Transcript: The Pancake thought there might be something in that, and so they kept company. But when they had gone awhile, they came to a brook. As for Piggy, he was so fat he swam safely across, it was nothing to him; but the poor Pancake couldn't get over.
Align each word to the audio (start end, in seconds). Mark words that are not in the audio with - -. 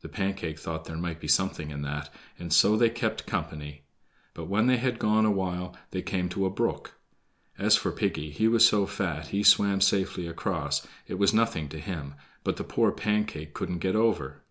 The 0.00 0.08
Pancake 0.08 0.58
thought 0.58 0.86
there 0.86 0.96
might 0.96 1.20
be 1.20 1.28
something 1.28 1.70
in 1.70 1.82
that, 1.82 2.12
and 2.40 2.52
so 2.52 2.76
they 2.76 2.90
kept 2.90 3.24
company. 3.24 3.84
But 4.34 4.48
when 4.48 4.66
they 4.66 4.78
had 4.78 4.98
gone 4.98 5.24
awhile, 5.24 5.76
they 5.92 6.02
came 6.02 6.28
to 6.30 6.44
a 6.44 6.50
brook. 6.50 6.94
As 7.56 7.76
for 7.76 7.92
Piggy, 7.92 8.30
he 8.32 8.48
was 8.48 8.66
so 8.66 8.84
fat 8.84 9.28
he 9.28 9.44
swam 9.44 9.80
safely 9.80 10.26
across, 10.26 10.84
it 11.06 11.20
was 11.20 11.32
nothing 11.32 11.68
to 11.68 11.78
him; 11.78 12.14
but 12.42 12.56
the 12.56 12.64
poor 12.64 12.90
Pancake 12.90 13.54
couldn't 13.54 13.78
get 13.78 13.94
over. 13.94 14.42